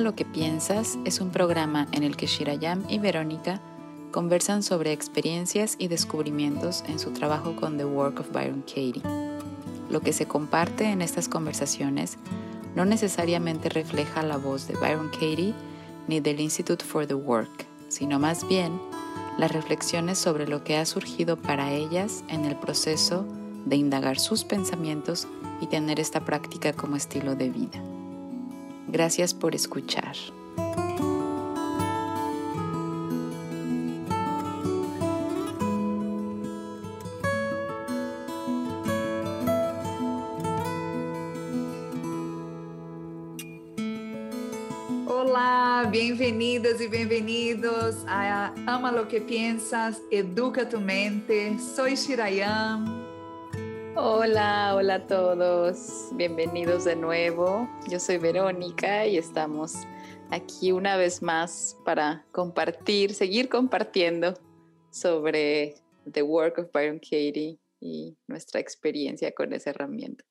[0.00, 3.60] Lo que piensas es un programa en el que Shirayam y Verónica
[4.10, 9.02] conversan sobre experiencias y descubrimientos en su trabajo con The Work of Byron Katie.
[9.90, 12.18] Lo que se comparte en estas conversaciones
[12.74, 15.54] no necesariamente refleja la voz de Byron Katie
[16.08, 18.72] ni del Institute for the Work, sino más bien
[19.38, 23.24] las reflexiones sobre lo que ha surgido para ellas en el proceso
[23.66, 25.28] de indagar sus pensamientos
[25.60, 27.91] y tener esta práctica como estilo de vida.
[28.88, 30.14] Gracias por escuchar.
[45.06, 51.58] Olá, bem-vindas e bem-vindos a Ama lo que piensas, educa tu mente.
[51.58, 53.01] Soy Shirayam.
[54.04, 57.68] Hola, hola a todos, bienvenidos de nuevo.
[57.88, 59.74] Yo soy Verónica y estamos
[60.28, 64.34] aquí una vez más para compartir, seguir compartiendo
[64.90, 65.76] sobre
[66.10, 70.24] The Work of Byron Katie y nuestra experiencia con esa herramienta.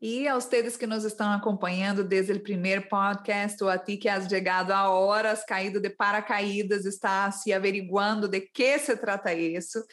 [0.00, 4.08] E a ustedes que nos estão acompanhando desde o primeiro podcast, ou a ti que
[4.08, 9.84] has chegado a horas, caído de paracaídas, está se averiguando de que se trata isso.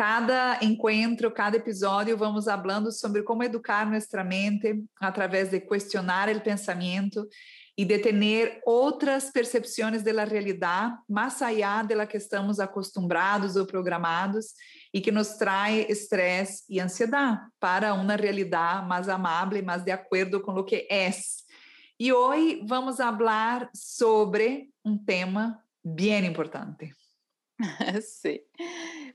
[0.00, 6.40] Cada encontro, cada episódio, vamos falando sobre como educar nossa mente através de questionar o
[6.40, 7.28] pensamento
[7.76, 14.54] e de ter outras percepções da realidade, mais allá de que estamos acostumbrados ou programados,
[14.90, 20.40] e que nos traz estresse e ansiedade para uma realidade mais amável, mais de acordo
[20.40, 21.10] com o que é.
[21.98, 26.90] E hoje vamos falar sobre um tema bem importante.
[28.02, 28.46] Sí,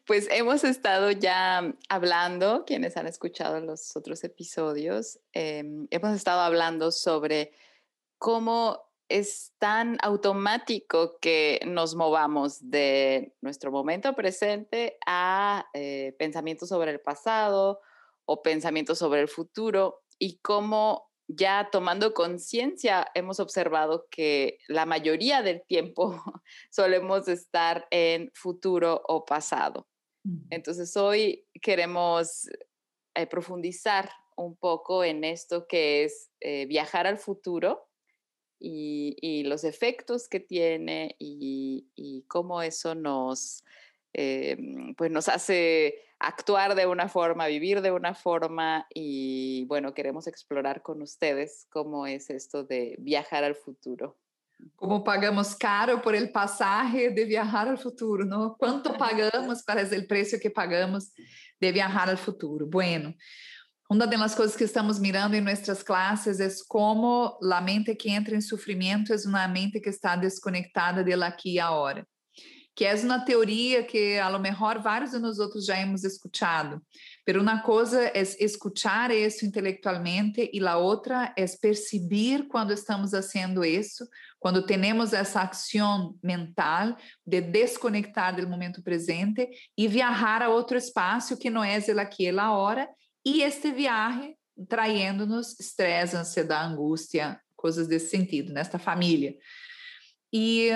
[0.06, 6.92] pues hemos estado ya hablando, quienes han escuchado los otros episodios, eh, hemos estado hablando
[6.92, 7.52] sobre
[8.18, 16.92] cómo es tan automático que nos movamos de nuestro momento presente a eh, pensamientos sobre
[16.92, 17.82] el pasado
[18.26, 25.42] o pensamientos sobre el futuro y cómo ya tomando conciencia hemos observado que la mayoría
[25.42, 26.22] del tiempo
[26.70, 29.88] solemos estar en futuro o pasado.
[30.50, 32.50] Entonces hoy queremos
[33.14, 37.88] eh, profundizar un poco en esto que es eh, viajar al futuro
[38.60, 43.64] y, los efectos que tiene y, cómo eso nos,
[44.18, 44.58] eh,
[44.96, 50.82] pues nos hace actuar de una forma, vivir de una forma y bueno, queremos explorar
[50.82, 54.18] con ustedes cómo es esto de viajar al futuro.
[54.78, 58.56] Como pagamos caro por el pasaje de viajar al futuro, ¿no?
[58.58, 61.12] ¿Cuánto pagamos para el precio que pagamos
[61.60, 62.66] de viajar al futuro?
[62.66, 63.14] Bueno,
[63.90, 68.34] uma das coisas que estamos mirando em nossas classes é como a mente que entra
[68.34, 72.08] em sofrimento é uma mente que está desconectada de aqui e agora.
[72.76, 76.82] Que é uma teoria que, a lo mejor, vários de nós outros já hemos escutado.
[77.24, 83.64] Pero uma coisa é escuchar isso intelectualmente e a outra é perceber quando estamos fazendo
[83.64, 84.08] isso,
[84.40, 91.38] quando temos essa ação mental de desconectar do momento presente e viajar a outro espaço
[91.38, 92.88] que não é el aqui a hora
[93.26, 94.36] e este viaje
[94.70, 99.36] traindo-nos estresse, ansiedade, angústia, coisas desse sentido, nesta família.
[100.38, 100.70] E,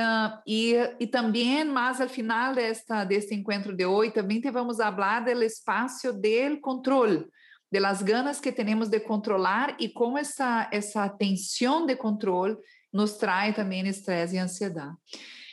[0.47, 5.43] e, e também, mas ao final desta, deste encontro de hoje, também vamos falar do
[5.43, 7.27] espaço do controle,
[7.69, 12.55] de las ganas que temos de controlar e como essa, essa tensão de controle
[12.93, 14.95] nos traz também estresse e ansiedade.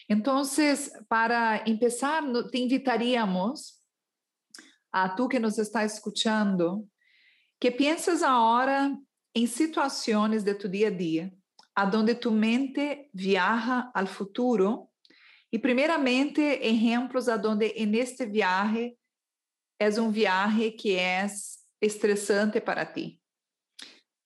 [0.08, 0.40] Então,
[1.08, 3.74] para começar, te invitaríamos
[4.92, 6.86] a tu que nos está escuchando,
[7.60, 8.96] que pienses ahora
[9.34, 11.32] em situações de tu dia a dia,
[11.76, 14.88] aonde tu mente viaja al futuro,
[15.52, 18.96] e primeiramente exemplos aonde en este viaje
[19.78, 21.26] é um viaje que é
[21.80, 23.20] estressante para ti.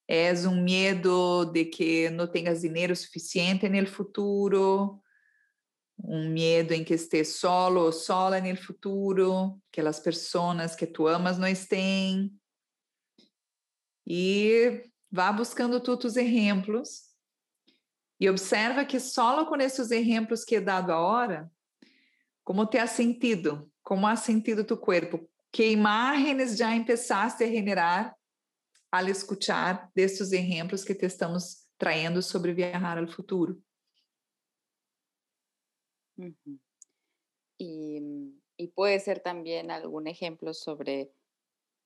[0.08, 5.00] É um medo de que não tenhas dinheiro suficiente no futuro,
[6.02, 11.06] um medo em que esteja solo ou sola no futuro, que as pessoas que tu
[11.06, 12.30] amas não estén.
[14.06, 17.09] E vá buscando todos os exemplos
[18.20, 21.50] e observa que solo com esses exemplos que he dado agora,
[22.44, 28.14] como te ha sentido, como ha sentido tu corpo, que imagens já empezaste a generar
[28.92, 33.56] al escuchar desses exemplos que te estamos trayendo sobre viajar ao futuro.
[37.56, 41.10] Y, puede ser también algún ejemplo sobre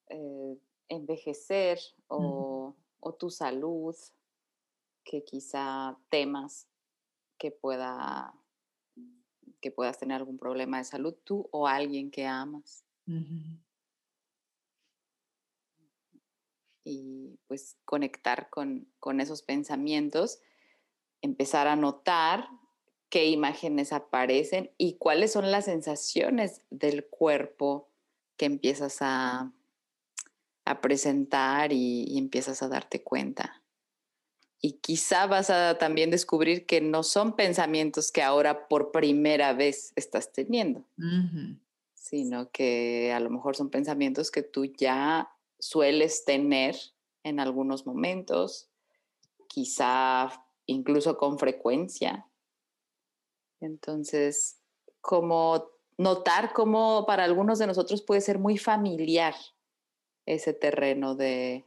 [0.09, 0.59] eh,
[0.89, 1.79] envejecer
[2.09, 2.75] o,
[3.19, 3.95] tu salud
[5.05, 6.67] que quizá temas
[7.39, 8.35] que pueda
[9.61, 12.85] que puedas tener algún problema de salud tú o alguien que amas.
[16.85, 20.41] Y pues conectar con, con esos pensamientos,
[21.23, 22.47] empezar a notar
[23.09, 27.89] qué imágenes aparecen y cuáles son las sensaciones del cuerpo
[28.37, 29.51] que empiezas a,
[30.65, 33.63] a presentar y, empiezas a darte cuenta.
[34.65, 39.93] Y quizá vas a también descubrir que no son pensamientos que ahora por primera vez
[39.95, 40.87] estás teniendo,
[41.93, 45.29] sino que a lo mejor son pensamientos que tú ya
[45.59, 46.77] sueles tener
[47.25, 48.71] en algunos momentos,
[49.49, 50.31] quizá
[50.65, 52.27] incluso con frecuencia.
[53.61, 54.63] Entonces,
[55.03, 59.35] como notar cómo para algunos de nosotros puede ser muy familiar
[60.25, 61.67] ese terreno de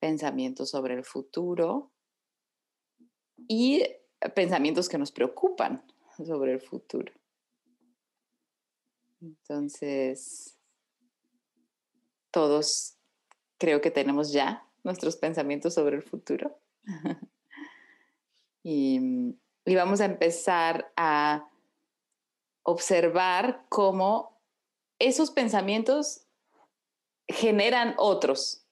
[0.00, 1.92] pensamientos sobre el futuro
[3.48, 3.84] y
[4.34, 5.82] pensamientos que nos preocupan
[6.24, 7.12] sobre el futuro.
[9.20, 10.58] Entonces,
[12.30, 12.96] todos
[13.58, 16.58] creo que tenemos ya nuestros pensamientos sobre el futuro.
[18.62, 19.00] y,
[19.64, 21.48] y vamos a empezar a
[22.62, 24.40] observar cómo
[24.98, 26.26] esos pensamientos
[27.28, 28.66] generan otros.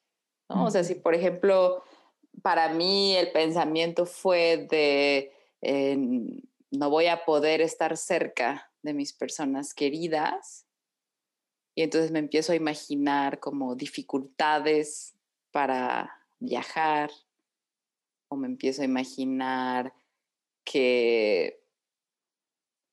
[0.48, 0.66] ¿no?
[0.66, 1.82] O sea, si por ejemplo,
[2.42, 5.32] para mí el pensamiento fue de
[6.70, 10.66] no voy a poder estar cerca de mis personas queridas,
[11.74, 15.16] y entonces me empiezo a imaginar como dificultades
[15.50, 17.10] para viajar,
[18.28, 19.94] o me empiezo a imaginar
[20.64, 21.64] que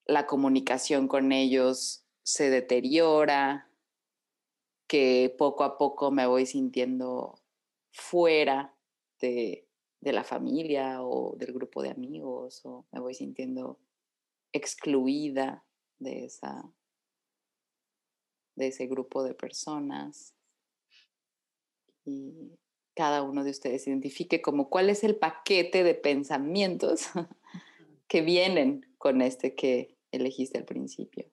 [0.05, 3.69] la comunicación con ellos se deteriora,
[4.87, 7.39] que poco a poco me voy sintiendo
[7.91, 8.70] fuera
[9.21, 9.68] de,
[10.01, 13.79] la familia o del grupo de amigos o me voy sintiendo
[14.51, 15.63] excluida
[16.00, 16.73] de, esa,
[18.56, 20.33] de ese grupo de personas.
[22.03, 22.57] Y
[22.95, 27.09] cada uno de ustedes identifique como cuál es el paquete de pensamientos
[28.07, 31.31] que vienen con este que elegiste al principio.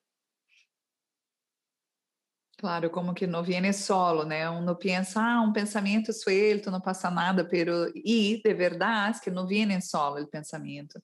[2.60, 4.50] Claro, como que não viene solo, né?
[4.50, 9.46] Uno pensa, ah, um pensamento suelto, não passa nada, pero e de verdade que não
[9.46, 11.00] viene solo o pensamento.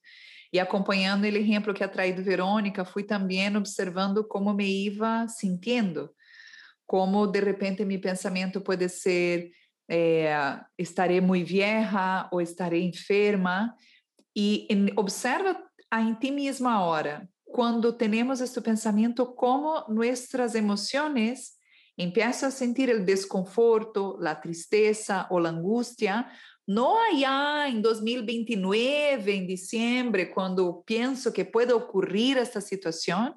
[0.51, 6.09] E acompanhando o exemplo que a traído Verônica, fui também observando como me iba sintiendo,
[6.85, 9.49] como de repente meu pensamento pode ser
[9.89, 13.73] eh, estarei muito vieja ou estarei enferma,
[14.35, 14.67] e
[14.97, 15.57] observa
[15.89, 21.57] a em ti mesma hora, cuando tenemos este pensamiento, cómo nuestras emociones
[21.95, 26.29] empiezan a sentir el desconforto, la tristeza o la angustia,
[26.67, 33.35] no allá en 2029, en diciembre, cuando pienso que puede ocurrir esta situación,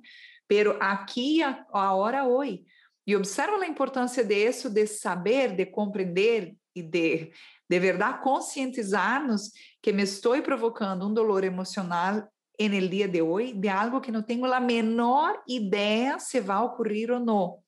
[0.48, 1.40] pero aquí,
[1.72, 2.66] ahora, hoy.
[3.04, 7.32] Y observo la importancia de eso, de saber, de comprender y de
[7.68, 12.26] de verdade conscientizarnos que me estou provocando um dolor emocional
[12.58, 16.56] en el día de hoy de algo que no tengo la menor idea se va
[16.56, 17.62] a ocurrir o no.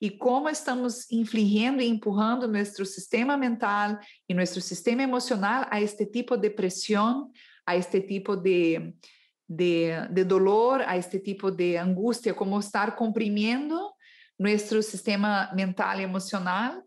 [0.00, 6.04] E como estamos infligindo e empurrando nosso sistema mental e nosso sistema emocional a este
[6.04, 7.30] tipo de pressão,
[7.64, 8.92] a este tipo de,
[9.48, 13.92] de, de dolor, a este tipo de angústia, como estar comprimindo
[14.36, 16.82] nosso sistema mental e emocional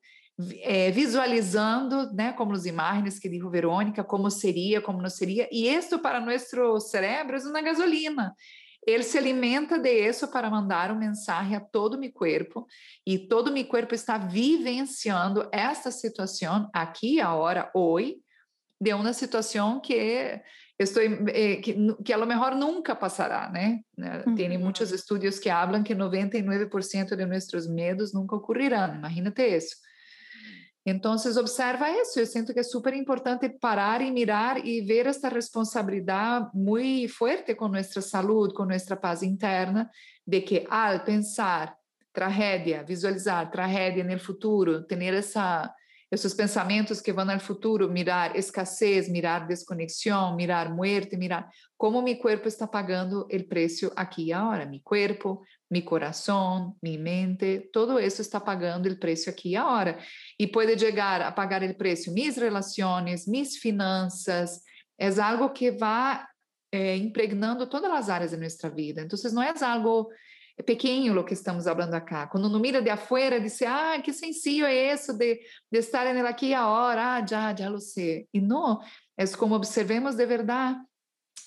[0.62, 5.68] é, visualizando, né, como as imagens que dijo Verônica, como seria, como não seria, e
[5.68, 8.36] isso para nosso cérebro é uma gasolina.
[8.86, 12.68] Ele se alimenta de isso para mandar uma mensagem a todo meu corpo,
[13.06, 18.18] e todo meu corpo está vivenciando esta situação aqui, agora, hoje,
[18.80, 20.42] de uma situação que
[20.78, 21.74] estou eh, que,
[22.04, 23.80] que a lo mejor nunca passará, né?
[24.28, 24.36] Uhum.
[24.36, 28.96] Tem muitos estudos que falam que 99% de nossos medos nunca ocorrerão.
[28.96, 29.78] Imagínate isso.
[30.86, 32.20] Então, observa isso?
[32.20, 37.56] Eu sinto que é súper importante parar e mirar e ver esta responsabilidade muito forte
[37.56, 39.90] com nossa salud, com nossa paz interna,
[40.28, 41.76] de que al pensar
[42.14, 45.00] tragedia, visualizar tragedia no futuro, ter
[46.12, 52.18] esses pensamentos que vão al futuro, mirar escassez, mirar desconexão, mirar muerte, mirar como meu
[52.18, 58.00] cuerpo está pagando o preço aqui e agora, meu cuerpo, meu coração, minha mente, todo
[58.00, 59.98] isso está pagando o preço aqui e agora.
[60.40, 64.62] E pode chegar a pagar o preço minhas relações, minhas finanças,
[64.98, 66.24] é algo que vai
[66.72, 69.02] é, impregnando todas as áreas da nossa vida.
[69.02, 70.10] Então, não é algo
[70.58, 72.28] é pequeno o que estamos falando acá.
[72.28, 76.54] Quando uno mira de afuera, diz, ah, que sencillo é isso de, de estar aqui
[76.54, 78.26] a hora, ah, já, já lo sei.
[78.34, 78.80] E não,
[79.18, 80.76] Es como observemos de verdad,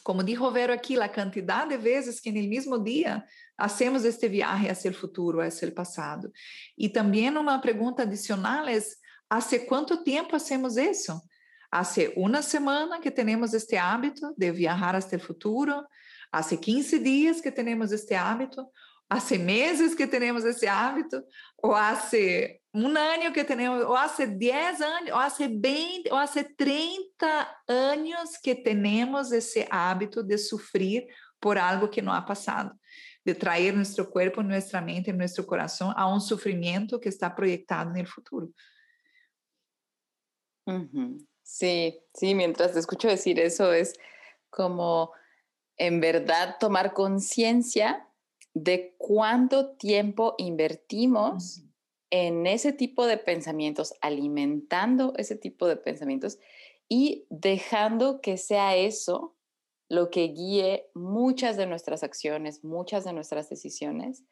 [0.03, 3.27] como dijo Vero aquí, la cantidad de veces que en el mismo día
[3.59, 6.31] Hacemos este viaje hacia el futuro, hacia el pasado.
[6.77, 8.79] E também uma pergunta adicional é:
[9.29, 11.21] há quanto tempo hacemos isso?
[11.71, 15.85] Hace uma semana que temos este hábito de viajar hasta el futuro?
[16.31, 18.71] hace 15 dias que temos este hábito?
[19.09, 21.23] hace meses que temos esse hábito?
[21.63, 21.99] Ou há
[22.75, 28.37] um ano que temos, ou há 10 anos, ou há 20, ou há 30 anos
[28.37, 31.07] que temos esse hábito de sofrer
[31.41, 32.73] por algo que não há passado.
[33.29, 37.99] De traer nuestro cuerpo, nuestra mente, nuestro corazón a un sufrimiento que está proyectado en
[37.99, 38.49] el futuro.
[41.43, 43.93] Sí, sí, mientras te escucho decir eso es
[44.49, 45.13] como
[45.77, 48.09] en verdad tomar conciencia
[48.55, 51.65] de cuánto tiempo invertimos
[52.09, 56.39] en ese tipo de pensamientos, alimentando ese tipo de pensamientos
[56.89, 59.38] y dejando que sea eso
[59.89, 64.25] lo que guíe muchas de nuestras acciones, muchas de nuestras decisiones,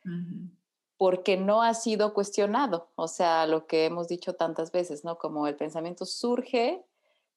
[0.98, 2.90] porque no ha sido cuestionado.
[2.94, 5.16] O sea, lo que hemos dicho tantas veces, ¿no?
[5.18, 6.84] Como el pensamiento surge,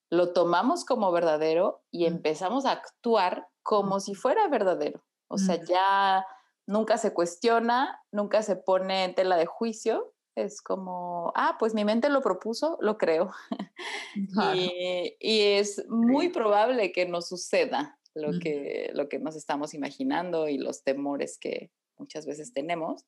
[0.09, 5.01] lo tomamos como verdadero y empezamos a actuar como si fuera verdadero.
[5.27, 6.25] O sea, ya
[6.65, 10.13] nunca se cuestiona, nunca se pone en tela de juicio.
[10.35, 13.31] Es como, ah, pues mi mente lo propuso, lo creo.
[14.55, 20.47] y, y, es muy probable que no suceda lo, que, lo que nos estamos imaginando
[20.47, 23.05] y los temores que muchas veces tenemos,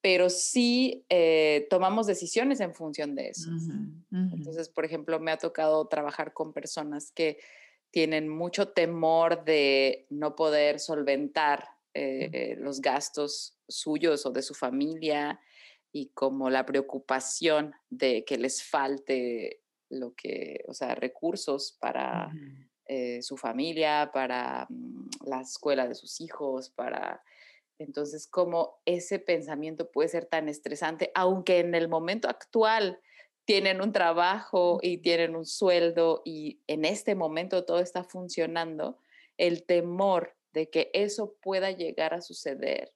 [0.00, 3.50] pero sí eh, tomamos decisiones en función de eso.
[4.10, 7.38] Entonces, por ejemplo, me ha tocado trabajar con personas que
[7.90, 15.38] tienen mucho temor de no poder solventar eh, los gastos suyos o de su familia
[15.92, 19.60] y como la preocupación de que les falte
[19.90, 22.32] lo que, o sea, recursos para
[22.86, 27.22] eh, su familia, para mm, la escuela de sus hijos, para...
[27.78, 33.00] Entonces, como ese pensamiento puede ser tan estresante, aunque en el momento actual
[33.44, 38.98] tienen un trabajo y tienen un sueldo y en este momento todo está funcionando,
[39.36, 42.92] el temor de que eso pueda llegar a suceder.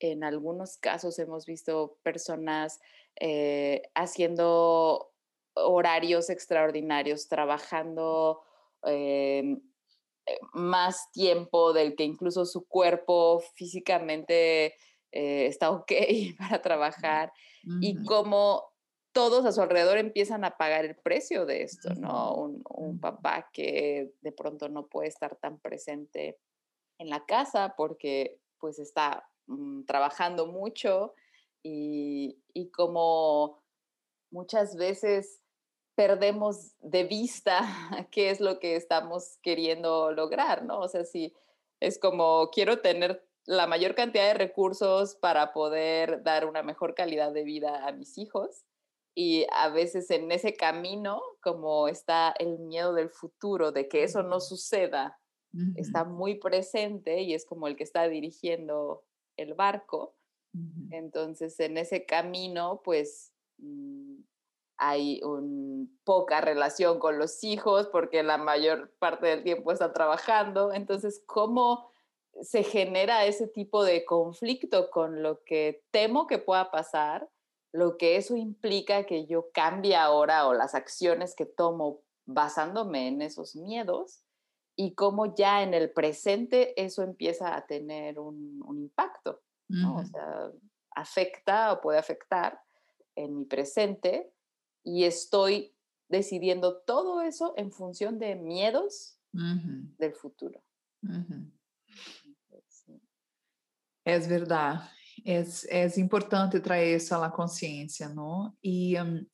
[0.00, 2.80] En algunos casos hemos visto personas
[3.20, 5.12] eh, haciendo
[5.54, 8.42] horarios extraordinarios, trabajando
[8.86, 9.56] eh,
[10.52, 14.74] más tiempo del que incluso su cuerpo físicamente
[15.10, 15.92] eh, está ok
[16.38, 17.32] para trabajar
[17.80, 18.72] y como
[19.12, 22.34] todos a su alrededor empiezan a pagar el precio de esto, ¿no?
[22.34, 26.38] Un, papá que de pronto no puede estar tan presente
[26.98, 31.14] en la casa porque pues está mm, trabajando mucho
[31.62, 33.62] y, y como
[34.30, 35.41] muchas veces
[35.94, 37.60] perdemos de vista
[38.10, 40.80] qué es lo que estamos queriendo lograr, ¿no?
[40.80, 41.34] O sea, si
[41.80, 47.32] es como quiero tener la mayor cantidad de recursos para poder dar una mejor calidad
[47.32, 48.64] de vida a mis hijos
[49.14, 54.22] y a veces en ese camino como está el miedo del futuro, de que eso
[54.22, 55.18] no suceda,
[55.76, 59.04] está muy presente y es como el que está dirigiendo
[59.36, 60.16] el barco.
[60.90, 64.11] Entonces, en ese camino, pues mm,
[64.84, 70.72] hay un, poca relación con los hijos porque la mayor parte del tiempo están trabajando.
[70.72, 71.88] Entonces, ¿cómo
[72.42, 77.28] se genera ese tipo de conflicto con lo que temo que pueda pasar?
[77.72, 83.22] Lo que eso implica que yo cambie ahora o las acciones que tomo basándome en
[83.22, 84.24] esos miedos
[84.74, 89.42] y cómo ya en el presente eso empieza a tener un, impacto,
[89.94, 90.50] O sea,
[90.90, 92.60] afecta o puede afectar
[93.14, 94.32] en mi presente
[94.84, 95.74] y estoy
[96.08, 100.62] decidiendo todo eso en función de miedos del futuro.
[104.04, 104.90] Es verdad,
[105.24, 108.56] es, es importante traer eso a la conciencia, ¿no?
[108.60, 109.24] Y um,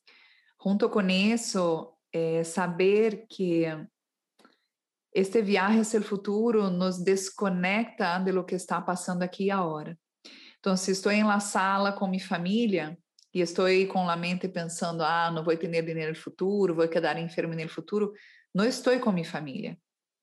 [0.57, 3.89] junto con eso, eh, saber que
[5.13, 9.99] este viaje hacia el futuro nos desconecta de lo que está pasando aquí ahora.
[10.57, 12.99] Entonces, estou em la sala com minha família,
[13.41, 17.19] estou com con mente pensando, ah, não vou ter dinheiro no futuro, vou a quedar
[17.19, 18.13] enfermo no futuro,
[18.55, 19.79] não estou com minha família.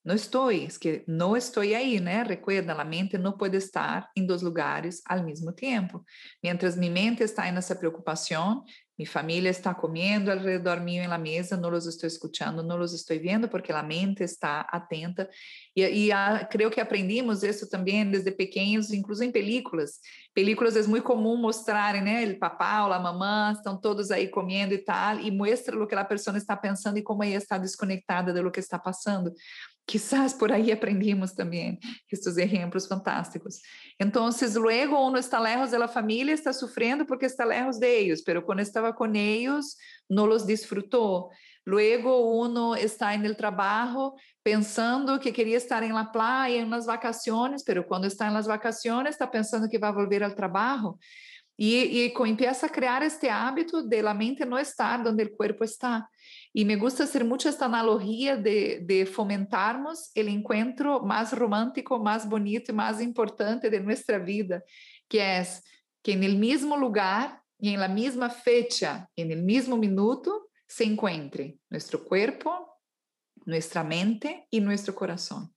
[0.06, 2.22] Não estou que não estou aí né?
[2.22, 6.06] Recuerda, a mente não pode estar em dois lugares ao mesmo tempo.
[6.44, 8.64] Mientras minha mente está nessa preocupação
[8.98, 12.94] Mi familia está comiendo alrededor mío en la mesa, no los estoy escuchando, no los
[12.94, 15.28] estoy viendo porque la mente está atenta.
[15.74, 20.00] Y, y a, creo que aprendimos eso también desde pequeños, incluso en películas.
[20.34, 22.24] Películas es muy común mostrar, né?
[22.24, 25.96] El papá o la mamá estão todos aí comendo e tal, e mostra o que
[25.96, 29.34] a pessoa está pensando e como ela está desconectada de lo que está passando.
[29.88, 31.78] Quizás por aí aprendimos também
[32.12, 33.60] estes exemplos fantásticos.
[34.00, 38.42] Então, luego uno está lejos da família, está sofrendo porque está lejos de ellos, pero
[38.42, 39.76] quando estava com eles,
[40.10, 41.30] não los disfrutou.
[41.66, 46.86] Luego uno está en el trabajo pensando que quería estar en la playa, en las
[46.86, 51.00] vacaciones, pero cuando está en las vacaciones está pensando que va a volver al trabajo.
[51.58, 55.64] Y, y empieza a crear este hábito de la mente no estar donde el cuerpo
[55.64, 56.08] está.
[56.58, 62.30] Y me gusta hacer mucho esta analogía de, de fomentarnos el encuentro más romántico, más
[62.30, 64.64] bonito y más importante de nuestra vida,
[65.10, 65.62] que es
[66.02, 70.86] que en el mismo lugar y en la misma fecha, en el mismo minuto, se
[70.86, 72.80] encuentre nuestro cuerpo,
[73.46, 75.54] nuestra mente y nuestro corazón,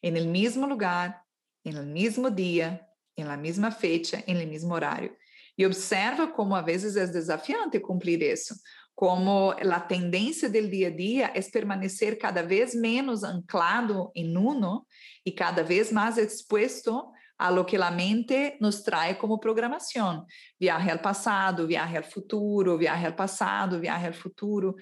[0.00, 1.24] en el mismo lugar,
[1.62, 5.14] en el mismo día, en la misma fecha, en el mismo horario.
[5.58, 8.54] E observa como a vezes é desafiante cumprir isso,
[8.98, 14.84] como a tendência do dia a dia é permanecer cada vez menos anclado em uno
[15.24, 20.26] e cada vez mais exposto a lo que a mente nos traz como programação.
[20.58, 24.74] Viaje ao passado, viaje ao futuro, viaje ao passado, viaje ao futuro.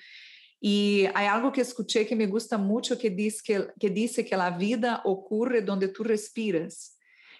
[0.62, 4.34] E há algo que escutei que me gusta muito que diz que que dice que
[4.34, 6.96] a vida ocorre onde tu respiras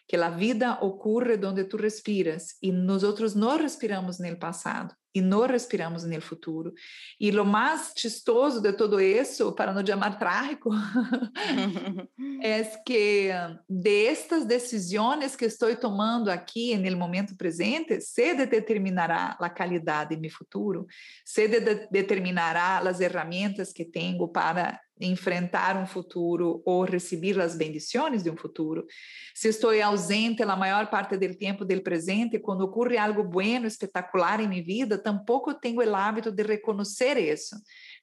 [0.06, 5.22] que a vida ocorre onde tu respiras e nós outros não respiramos no passado e
[5.22, 6.74] não respiramos no futuro.
[7.18, 10.68] E o mais chistoso de todo isso, para não chamar trágico,
[12.42, 13.30] é que
[13.66, 20.20] de estas decisões que estou tomando aqui no momento presente, se determinará a qualidade de
[20.20, 20.86] meu futuro,
[21.24, 28.22] se de determinará as ferramentas que tenho para enfrentar um futuro ou receber as bendições
[28.22, 28.86] de um futuro.
[29.34, 34.40] Se estou ausente a maior parte do tempo do presente, quando ocorre algo bueno, espetacular
[34.40, 37.56] em minha vida, tampouco tenho o hábito de reconhecer isso,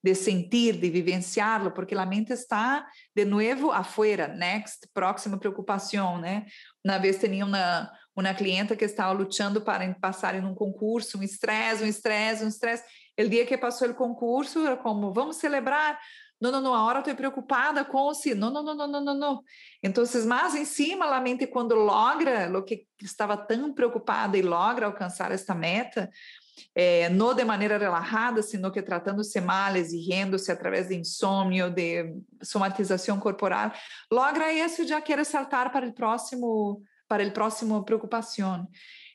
[0.04, 6.46] de sentir, de vivenciá-lo, porque a mente está de novo afuera, next, próxima preocupação, né?
[6.86, 11.24] Uma vez tinha uma uma clienta que estava lutando para passar em um concurso, um
[11.24, 12.84] estresse, um estresse, um estresse.
[13.20, 16.00] O dia que passou o concurso, era como, vamos celebrar,
[16.44, 18.36] não, não, não, ahora estoy preocupada com si.
[18.36, 19.44] Não, não, não, não, não, não, não.
[19.82, 24.88] Então, mais em cima, a mente quando logra o que estava tão preocupada e logra
[24.88, 26.10] alcançar esta meta,
[26.76, 33.22] eh, não de maneira relajada, sino que tratando-se mal, exigindo-se através de insônia, de somatização
[33.22, 33.72] corporal,
[34.12, 38.68] logra isso já quer saltar para o próximo, para o próximo preocupação.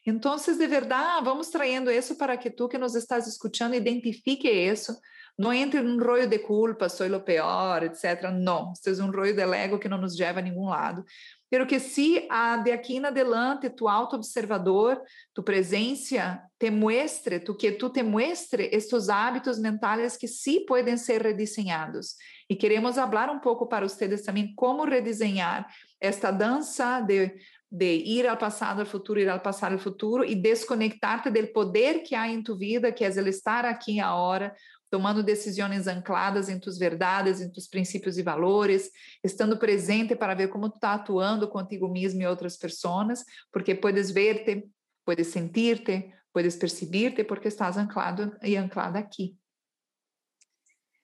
[0.06, 4.98] Então, de verdade, vamos trayendo isso para que tu que nos estás escutando identifique isso,
[5.38, 8.30] não entre num rollo de culpa, sou o pior, etc.
[8.32, 11.04] Não, isso é um rollo de ego que não nos leva a nenhum lado.
[11.48, 15.00] Pero que se a de aqui em adelante tu auto-observador,
[15.32, 20.96] tu presença te muestre, tu que tu te muestre estes hábitos mentais que sí podem
[20.96, 22.16] ser redesenhados.
[22.50, 25.66] E queremos falar um pouco para vocês também como redesenhar
[26.00, 27.32] esta dança de
[27.70, 32.02] de ir ao passado, ao futuro, ir ao passado, ao futuro e desconectar-te do poder
[32.02, 34.54] que há em tu vida, que é estar aqui agora,
[34.90, 38.90] tomando decisões ancladas em tus verdades, em tus princípios e valores,
[39.22, 44.10] estando presente para ver como tu está atuando contigo mesmo e outras pessoas, porque puedes
[44.10, 44.68] verte,
[45.04, 49.36] puedes sentir-te, puedes percibir-te, porque estás anclado e anclada aqui.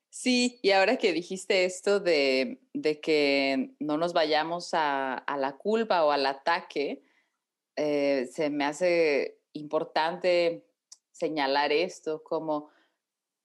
[0.09, 5.57] Sí, y ahora que dijiste esto de, de que no nos vayamos a, a, la
[5.57, 7.03] culpa o al ataque,
[7.75, 10.64] eh, se me hace importante
[11.11, 12.70] señalar esto como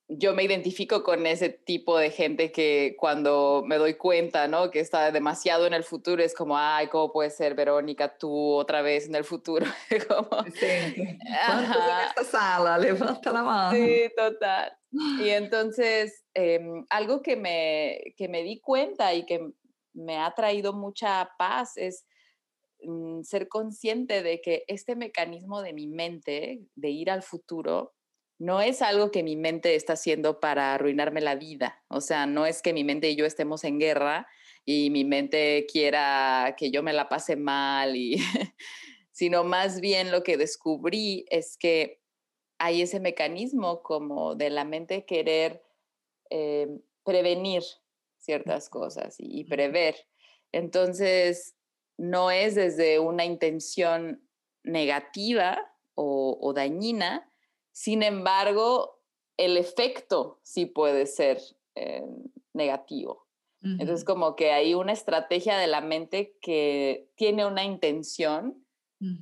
[0.09, 4.71] yo me identifico con ese tipo de gente que cuando me doy cuenta, ¿no?
[4.71, 8.81] Que está demasiado en el futuro, es como, ay, ¿cómo puede ser, Verónica, tú otra
[8.81, 9.67] vez en el futuro?
[10.07, 10.65] como, sí.
[10.65, 11.19] en
[12.07, 12.79] esta sala?
[12.79, 13.77] Levanta la mano.
[13.77, 14.73] Sí, total.
[14.91, 19.51] Y entonces, eh, algo que me, que me di cuenta y que
[19.93, 22.07] me ha traído mucha paz es
[22.81, 27.93] mm, ser consciente de que este mecanismo de mi mente de ir al futuro
[28.39, 31.83] no es algo que mi mente está haciendo para arruinarme la vida.
[31.89, 34.27] O sea, no es que mi mente y yo estemos en guerra
[34.65, 38.17] y mi mente quiera que yo me la pase mal, y
[39.11, 42.01] sino más bien lo que descubrí es que
[42.59, 45.63] hay ese mecanismo como de la mente querer
[46.29, 46.67] eh,
[47.03, 47.63] prevenir
[48.17, 49.95] ciertas cosas y, prever.
[50.51, 51.55] Entonces,
[51.97, 54.27] no es desde una intención
[54.63, 57.28] negativa o dañina,
[57.71, 59.01] Sin embargo,
[59.37, 61.39] el efecto sí puede ser
[61.75, 62.03] eh,
[62.53, 63.27] negativo.
[63.61, 68.65] Entonces, como que hay una estrategia de la mente que tiene una intención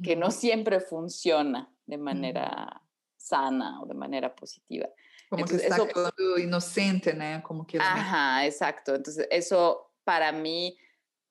[0.03, 2.83] que no siempre funciona de manera
[3.17, 4.89] sana o de manera positiva.
[5.29, 7.43] Como que está eso, inocente, ¿no?
[7.43, 7.77] Como que...
[7.79, 8.95] Ajá, exacto.
[8.95, 10.77] Entonces, eso para mí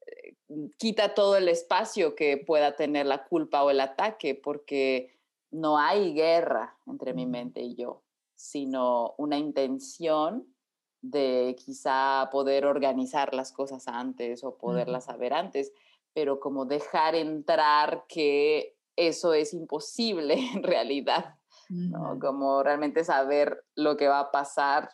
[0.06, 0.36] eh,
[0.76, 5.15] quita todo el espacio que pueda tener la culpa o el ataque, porque
[5.56, 8.02] no hay guerra entre mi mente y yo,
[8.34, 10.46] sino una intención
[11.00, 15.72] de quizá poder organizar las cosas antes o poderlas saber antes,
[16.12, 21.36] pero como dejar entrar que eso es imposible en realidad,
[21.68, 22.18] ¿no?
[22.20, 24.90] Como realmente saber lo que va a pasar,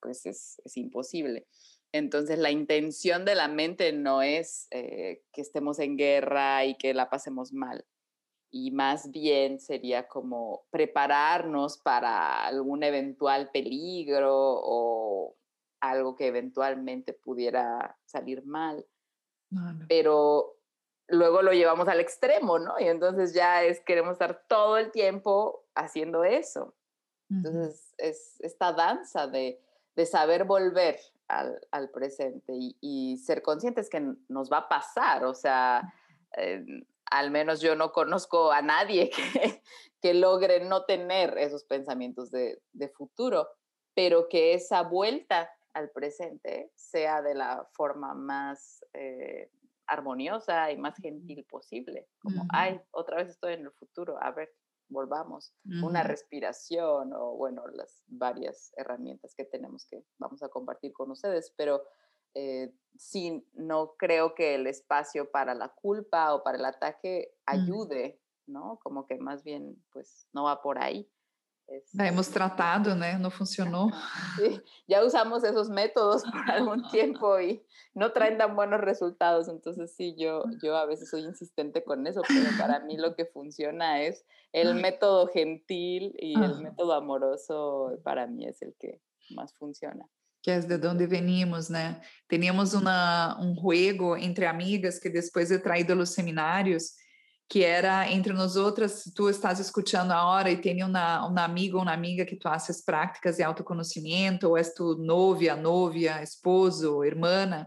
[0.00, 1.46] pues es, es imposible.
[1.90, 6.94] Entonces la intención de la mente no es eh, que estemos en guerra y que
[6.94, 7.84] la pasemos mal,
[8.52, 15.34] y más bien sería como prepararnos para algún eventual peligro o
[15.80, 18.86] algo que eventualmente pudiera salir mal.
[19.88, 20.58] Pero
[21.08, 22.78] luego lo llevamos al extremo, ¿no?
[22.78, 26.74] Y entonces ya es, queremos estar todo el tiempo haciendo eso.
[27.30, 29.58] Entonces es esta danza de,
[29.96, 35.24] de saber volver al, al presente y, y, ser conscientes que nos va a pasar,
[35.24, 35.94] o sea,
[36.36, 39.62] eh, al menos yo no conozco a nadie que,
[40.00, 43.48] que logre no tener esos pensamientos de, de futuro,
[43.94, 49.50] pero que esa vuelta al presente sea de la forma más eh,
[49.86, 52.08] armoniosa y más gentil posible.
[52.18, 54.50] Como, ay, otra vez estoy en el futuro, a ver,
[54.88, 55.54] volvamos.
[55.82, 61.52] Una respiración o, bueno, las varias herramientas que tenemos que vamos a compartir con ustedes,
[61.56, 61.84] pero
[62.34, 68.20] eh, sí, no creo que el espacio para la culpa o para el ataque ayude,
[68.46, 68.78] ¿no?
[68.82, 71.10] Como que más bien, pues, no va por ahí.
[71.92, 73.18] Ya hemos tratado, ¿no?
[73.18, 73.90] No funcionó.
[74.36, 77.64] Sí, ya usamos esos métodos por algún tiempo y
[77.94, 79.48] no traen tan buenos resultados.
[79.48, 83.26] Entonces sí, yo, yo a veces soy insistente con eso, pero para mí lo que
[83.26, 89.00] funciona es el método gentil y el método amoroso para mí es el que
[89.34, 90.06] más funciona.
[90.42, 92.00] Que es de donde venimos, ¿no?
[92.26, 96.96] Teníamos una, un juego entre amigas que después he traído a los seminarios
[97.52, 101.82] que era entre nós outras, tu estás escutando agora e tem uma, uma amiga ou
[101.82, 107.66] uma amiga que tu haces práticas de autoconhecimento, ou és tu novia, novia, esposo, irmã,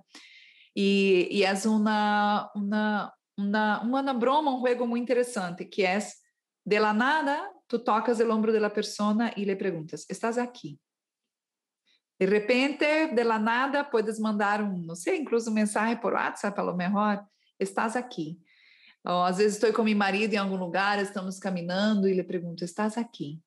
[0.75, 5.99] e, e és uma, uma, uma, uma broma, um jogo muito interessante, que é,
[6.65, 10.79] de la nada, tu tocas o ombro da pessoa e lhe perguntas, estás aqui?
[12.19, 16.63] De repente, de la nada, puedes mandar um, não sei, incluso mensagem por WhatsApp, a
[16.63, 17.23] lo mejor,
[17.59, 18.39] estás aqui.
[19.05, 22.63] Ou, às vezes estou com meu marido em algum lugar, estamos caminhando e lhe pergunto:
[22.63, 23.39] ¿estás aqui?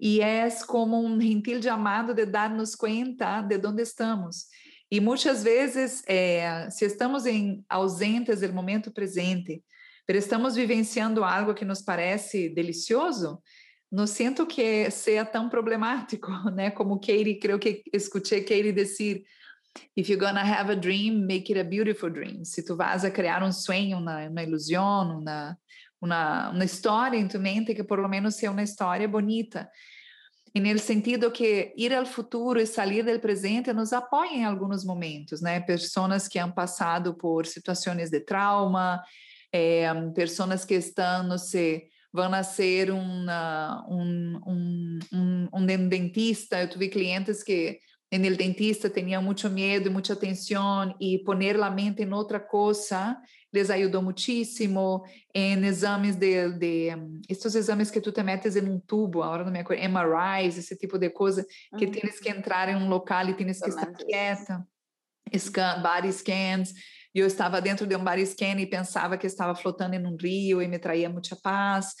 [0.00, 4.46] E é como um gentil chamado de dar-nos conta de onde estamos.
[4.90, 9.62] E muitas vezes, é, se estamos em ausentes do momento presente,
[10.08, 13.42] estamos vivenciando algo que nos parece delicioso,
[13.90, 16.70] não sinto que seja tão problemático, né?
[16.70, 19.24] Como Katie, creio que escutei Katie dizer,
[19.96, 22.44] If you're gonna have a dream, make it a beautiful dream.
[22.44, 25.56] Se tu vas a criar um sonho, uma, uma ilusão, uma,
[26.00, 29.68] uma, uma história em tu mente, que por lo menos seja uma história bonita.
[30.54, 34.84] E no sentido que ir ao futuro e sair do presente nos apoia em alguns
[34.84, 35.60] momentos, né?
[35.60, 39.02] Pessoas que han passado por situações de trauma,
[39.52, 43.26] é, pessoas que estão, não sei, vão nascer um,
[43.88, 46.60] um, um, um, um dentista.
[46.60, 47.78] Eu tive clientes que
[48.10, 52.40] em el dentista tinham muito medo, e muita atenção e poner a mente em outra
[52.40, 53.16] coisa
[53.52, 55.04] les ajudou muitíssimo.
[55.34, 56.88] Em exames de, de
[57.28, 60.76] estes exames que tu te metes em um tubo, agora não me acordo, MRIs, esse
[60.76, 61.44] tipo de coisa,
[61.76, 61.88] que mm.
[61.88, 61.92] uhum.
[61.92, 64.66] tens que entrar em um local e tens que estar quieta,
[65.36, 66.74] scan, body scans
[67.14, 70.68] eu estava dentro de um scan e pensava que estava flotando em um rio e
[70.68, 71.94] me traía muita paz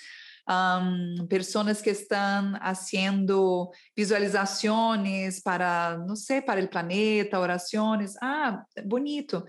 [0.48, 8.14] um, pessoas que estão fazendo visualizações para, não sei, para o planeta, orações.
[8.22, 9.44] Ah, bonito.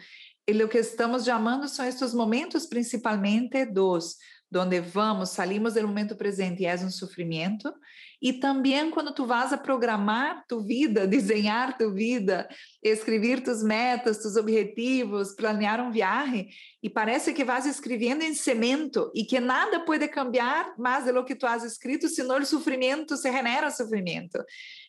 [0.48, 4.18] E o que estamos chamando são estes momentos, principalmente dos
[4.54, 7.72] onde vamos, salimos do momento presente e é um sofrimento,
[8.22, 12.48] e também quando tu vas a programar tu vida, desenhar tu vida,
[12.84, 16.50] escrever tus metas, tus objetivos, planear um viagem,
[16.82, 21.26] e parece que vas escrevendo em cemento e que nada pode cambiar mais de lo
[21.26, 24.44] que tu has escrito, senão o sofrimento se genera sofrimento.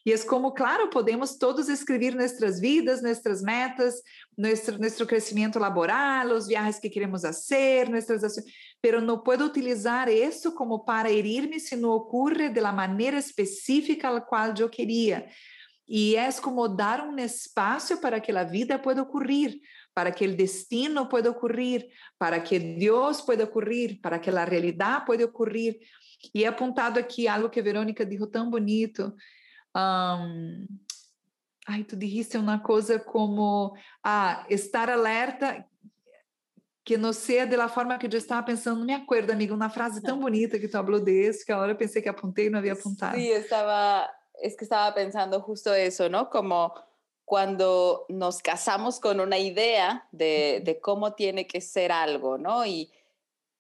[0.07, 3.97] E é como, claro, podemos todos escrever nossas vidas, nossas metas,
[4.37, 8.47] nosso, nosso crescimento laboral, os viagens que queremos fazer, nossas ações,
[8.81, 14.09] pero no puedo utilizar eso como para herirme si no ocurre de la manera específica
[14.09, 15.27] a la cual yo quería.
[15.87, 19.61] Y es como dar un espacio para que la vida pueda ocurrir,
[19.93, 25.05] para que el destino pueda ocurrir, para que Dios pueda ocurrir, para que la realidad
[25.05, 25.81] pueda ocurrir.
[26.33, 29.15] Y he apuntado aquí algo que Verônica dijo tan bonito.
[29.75, 30.67] Um,
[31.67, 35.67] ai, tu dijiste uma coisa como ah, estar alerta
[36.85, 40.03] que não seja da forma que eu estava pensando, não me acuerdo, amigo, uma frase
[40.03, 42.73] tão bonita que tu falou desse, que agora eu pensei que apontei e não havia
[42.73, 43.17] apontado.
[43.17, 46.31] Sí, estaba, es que estaba pensando justo eso, ¿no?
[46.31, 46.73] Como
[47.25, 52.65] cuando nos casamos con una idea de, de cómo tiene que ser algo, ¿no?
[52.65, 52.91] Y,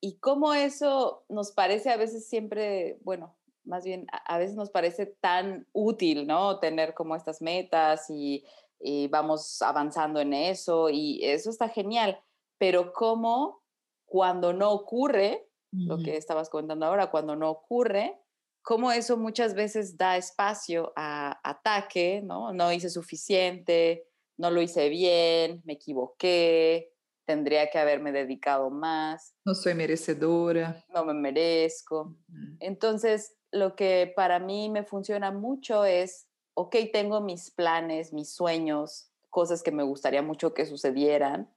[0.01, 5.07] y cómo eso nos parece a veces siempre, bueno, más bien a, veces nos parece
[5.07, 6.59] tan útil, ¿no?
[6.59, 8.45] Tener como estas metas y,
[8.81, 12.19] y vamos avanzando en eso y eso está genial
[12.61, 13.63] pero cómo
[14.05, 18.21] cuando no ocurre, lo que estabas contando ahora, cuando no ocurre,
[18.61, 22.53] cómo eso muchas veces da espacio a ataque, ¿no?
[22.53, 26.93] No hice suficiente, no lo hice bien, me equivoqué,
[27.25, 29.35] tendría que haberme dedicado más.
[29.47, 30.85] No soy merecedora.
[30.93, 32.15] No me merezco.
[32.59, 39.11] Entonces, lo que para mí me funciona mucho es, ok, tengo mis planes, mis sueños,
[39.31, 41.49] cosas que me gustaría mucho que sucedieran,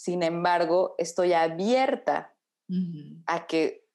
[0.00, 2.34] sin embargo, estoy abierta
[3.26, 3.86] a que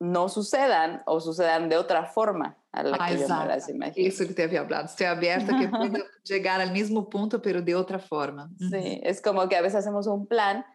[0.00, 4.08] no sucedan o sucedan de otra forma a la que yo me las imagino.
[4.08, 4.86] Eso que te había hablado.
[4.86, 8.50] Estoy abierta a que pueda llegar al mismo punto, pero de otra forma.
[8.58, 10.66] Sí, es como que a veces hacemos un plan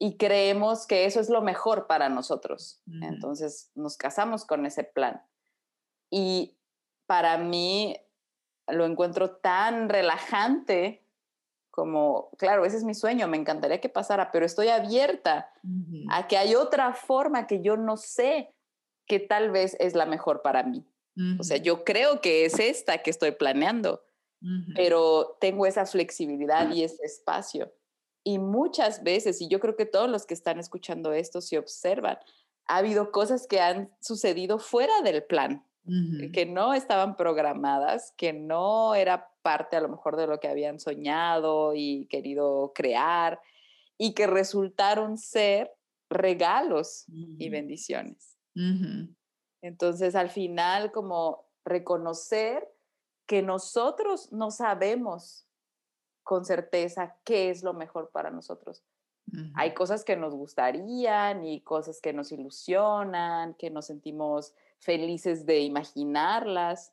[0.00, 2.82] y creemos que eso es lo mejor para nosotros.
[3.00, 5.22] Entonces nos casamos con ese plan.
[6.10, 6.58] Y
[7.06, 7.96] para mí
[8.66, 11.07] lo encuentro tan relajante
[11.78, 15.48] como, claro, ese es mi sueño, me encantaría que pasara, pero estoy abierta
[16.10, 18.52] a que hay otra forma que yo no sé
[19.06, 20.84] que tal vez es la mejor para mí.
[21.38, 24.02] O sea, yo creo que es esta que estoy planeando,
[24.74, 27.72] pero tengo esa flexibilidad y ese espacio.
[28.24, 32.18] Y muchas veces, y yo creo que todos los que están escuchando esto se observan,
[32.66, 35.64] ha habido cosas que han sucedido fuera del plan,
[36.32, 40.78] que no estaban programadas, que no era parte a lo mejor de lo que habían
[40.80, 43.40] soñado y querido crear
[43.96, 45.72] y que resultaron ser
[46.10, 48.38] regalos y bendiciones.
[49.62, 52.68] Entonces, al final, como reconocer
[53.26, 55.46] que nosotros no sabemos
[56.22, 58.84] con certeza qué es lo mejor para nosotros.
[59.54, 65.60] Hay cosas que nos gustarían y cosas que nos ilusionan, que nos sentimos felices de
[65.60, 66.92] imaginarlas,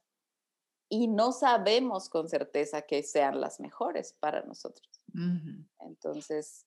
[0.89, 4.89] y no sabemos con certeza que sean las mejores para nosotros.
[5.79, 6.65] Entonces,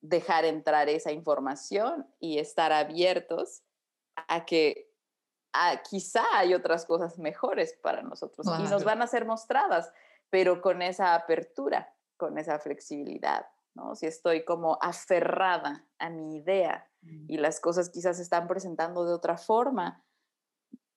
[0.00, 3.62] dejar entrar esa información y estar abiertos
[4.14, 4.92] a que
[5.90, 9.90] quizá hay otras cosas mejores para nosotros y nos van a ser mostradas,
[10.30, 13.46] pero con esa apertura, con esa flexibilidad.
[13.74, 13.96] ¿no?
[13.96, 19.14] Si estoy como aferrada a mi idea y las cosas quizás se están presentando de
[19.14, 20.04] otra forma,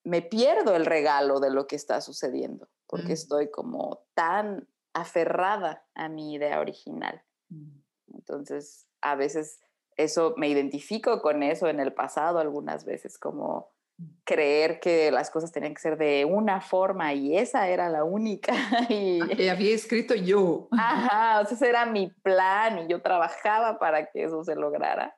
[0.03, 3.11] me pierdo el regalo de lo que está sucediendo, porque mm.
[3.11, 7.21] estoy como tan aferrada a mi idea original.
[7.49, 7.81] Mm.
[8.13, 9.59] Entonces, a veces
[9.97, 14.05] eso me identifico con eso en el pasado algunas veces, como mm.
[14.23, 18.53] creer que las cosas tenían que ser de una forma y esa era la única.
[18.89, 20.67] y había escrito yo.
[20.71, 25.15] Ajá, ese era mi plan y yo trabajaba para que eso se lograra.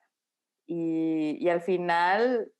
[0.66, 2.50] Y, y al final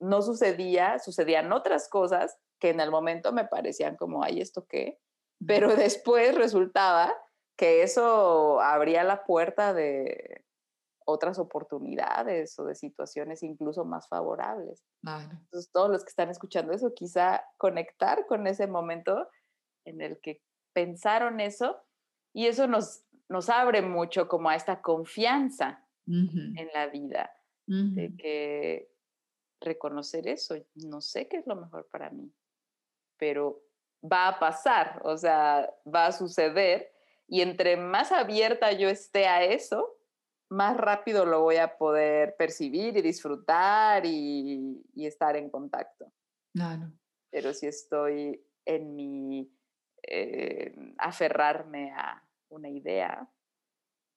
[0.00, 4.98] no sucedía, sucedían otras cosas que en el momento me parecían como, ay, ¿esto qué?
[5.46, 7.14] Pero después resultaba
[7.56, 10.44] que eso abría la puerta de
[11.04, 14.84] otras oportunidades o de situaciones incluso más favorables.
[15.04, 19.28] Entonces, todos los que están escuchando eso, quizá conectar con ese momento
[19.84, 21.76] en el que pensaron eso
[22.32, 27.30] y eso nos, nos abre mucho como a esta confianza en la vida,
[27.66, 28.90] de que
[29.60, 30.56] reconocer eso.
[30.74, 32.32] No sé qué es lo mejor para mí,
[33.16, 33.62] pero
[34.02, 36.90] va a pasar, o sea, va a suceder
[37.28, 39.98] y entre más abierta yo esté a eso,
[40.50, 46.12] más rápido lo voy a poder percibir y disfrutar y, estar en contacto.
[46.52, 46.92] Claro.
[47.30, 49.48] Pero si estoy en mi
[50.02, 53.30] eh, aferrarme a una idea,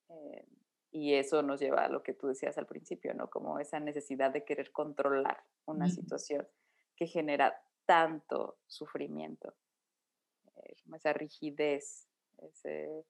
[0.09, 0.47] eh,
[0.93, 3.27] y eso nos lleva a lo que tú decías al principio, ¿no?
[3.27, 6.47] Como esa necesidad de querer controlar una situación
[6.95, 9.55] que genera tanto sufrimiento,
[10.55, 13.03] eh, esa rigidez, ese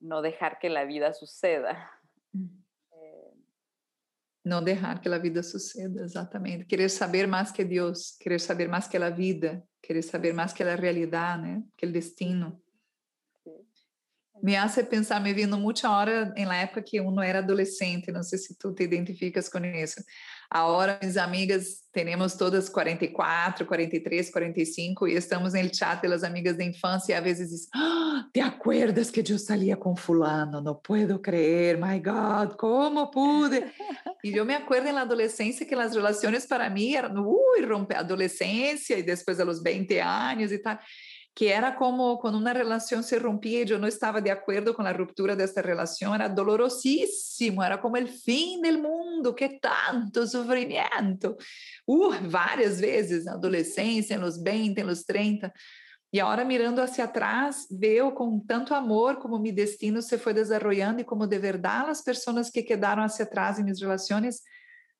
[0.00, 1.90] no dejar que la vida suceda.
[2.32, 2.46] Mm.
[2.92, 3.32] Eh,
[4.44, 6.64] Não deixar que a vida suceda, exatamente.
[6.64, 10.62] Querer saber mais que Deus, querer saber mais que a vida, querer saber mais que
[10.62, 11.64] a realidade, né?
[11.76, 12.60] Que o destino.
[14.42, 18.22] me hace pensar, me vindo muita hora em la época que uno era adolescente, Não
[18.22, 20.02] sei se tu te identificas com isso.
[20.52, 26.56] Agora, minhas amigas temos todas 44, 43, 45 e estamos no chat de las amigas
[26.56, 30.60] de infância e a vezes diz: ¡Ah, ¿te acuerdas que eu salia com fulano?
[30.60, 33.64] Não puedo creer, my God, como pude?
[34.22, 38.98] E eu me acuerdo na adolescência que as relaciones para mim eram, uy, rompe adolescência
[38.98, 40.78] e depois a 20 anos e tal
[41.40, 44.82] que era como quando uma relação se rompia e eu não estava de acordo com
[44.82, 51.34] a ruptura desta relação, era dolorosíssimo, era como o fim do mundo, que tanto sofrimento.
[51.88, 55.50] Uh, várias vezes na adolescência, nos 20, nos 30.
[56.12, 61.00] E agora, mirando hacia atrás, veo com tanto amor como meu destino se foi desenvolvendo
[61.00, 64.42] e como de verdade as pessoas que quedaram hacia atrás em minhas relações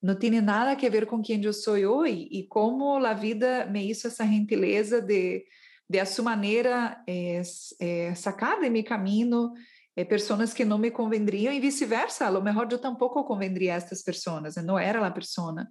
[0.02, 3.90] não tem nada a ver com quem eu sou hoje e como a vida me
[3.90, 5.44] hizo essa gentileza de
[5.90, 7.42] de sua maneira é,
[7.80, 9.52] é, sacar de meu caminho
[9.96, 12.26] é, pessoas que não me convendriam e vice-versa.
[12.26, 15.66] A lo mejor eu tampouco convendria a estas pessoas, não era a pessoa.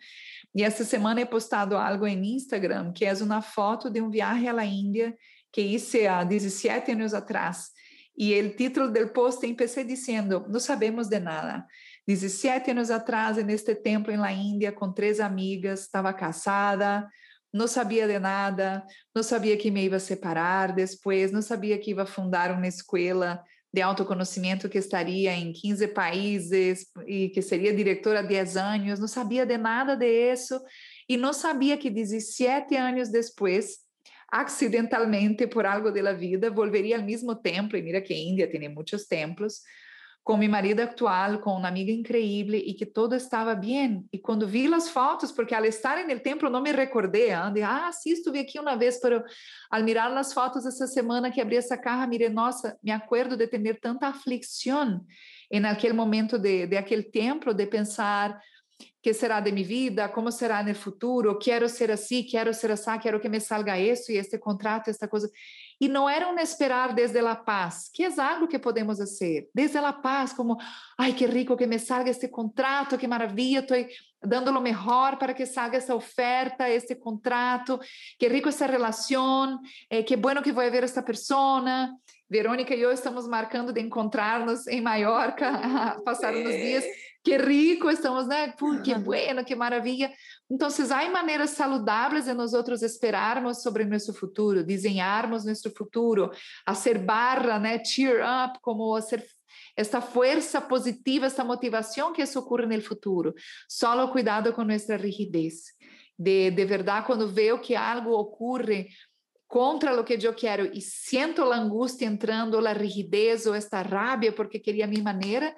[0.53, 4.49] E essa semana he postado algo em Instagram que é uma foto de um viagem
[4.49, 5.15] à Índia
[5.53, 7.69] que hice há 17 anos atrás.
[8.17, 11.65] E o título do post empecé dizendo: Não sabemos de nada.
[12.05, 17.07] 17 anos atrás, neste templo em la Índia, com três amigas, estava casada,
[17.53, 18.83] não sabia de nada,
[19.13, 23.81] não sabia que me ia separar depois, não sabia que ia fundar uma escola de
[23.81, 29.45] autoconhecimento que estaria em 15 países e que seria diretora há 10 anos, não sabia
[29.45, 30.59] de nada disso
[31.07, 33.77] e não sabia que 17 anos depois,
[34.31, 38.67] acidentalmente por algo da vida, volveria ao mesmo templo, e mira que a Índia tem
[38.69, 39.61] muitos templos,
[40.23, 44.05] com meu marido atual, com uma amiga incrível e que todo estava bem.
[44.13, 47.91] E quando vi as fotos, porque ao estar no templo não me recordei, ande, ah,
[47.91, 49.23] sim, estive aqui uma vez, pero
[49.71, 53.47] al mirar as fotos essa semana que abri essa caja, mirei, nossa, me acordo de
[53.47, 55.03] ter tanta aflicção
[55.51, 58.39] em aquele momento de, de aquele templo, de pensar
[59.01, 62.99] que será de minha vida, como será no futuro, quero ser assim, quero ser assim,
[62.99, 65.29] quero que me salga isso e este contrato, esta coisa.
[65.79, 69.77] E não era um esperar desde a paz, que é algo que podemos fazer, desde
[69.77, 70.57] a paz, como,
[70.97, 73.77] ai, que rico que me salga este contrato, que maravilha, estou
[74.21, 77.79] dando o melhor para que salga essa oferta, este contrato,
[78.17, 81.89] que rico essa relação, eh, que bueno que vou ver esta pessoa.
[82.29, 85.49] Verônica e eu estamos marcando de encontrar-nos em Maiorca,
[86.05, 86.85] passar uns dias
[87.23, 88.53] que rico estamos, né?
[88.57, 90.11] Pô, que bueno, que maravilha.
[90.49, 96.31] Então, há maneiras saludáveis de nós outros esperarmos sobre nosso futuro, desenharmos nosso futuro,
[96.73, 97.83] ser barra, né?
[97.83, 99.25] Cheer up, como ser
[99.75, 103.33] esta força positiva, esta motivação que isso ocorre no futuro.
[103.67, 105.73] Só cuidado com nossa rigidez.
[106.17, 108.87] De, de verdade, quando vejo que algo ocorre
[109.47, 114.31] contra o que eu quero e sinto a angústia entrando, a rigidez ou esta rabia
[114.31, 115.55] porque queria a minha maneira,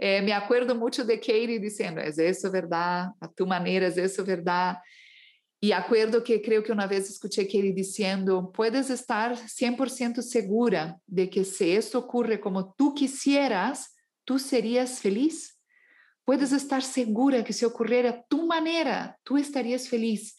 [0.00, 4.24] eh, me acuerdo muito de Katie dizendo, é isso verdade, a tu maneira, é isso
[4.24, 4.78] verdade.
[5.62, 11.26] E acuerdo que creio que uma vez escutei Katie dizendo, puedes estar 100% segura de
[11.26, 13.88] que se isso ocorre como tu quisieras,
[14.24, 15.50] tu serias feliz.
[16.24, 20.34] Puedes estar segura que se ocorrer a tu maneira, tu estarias feliz.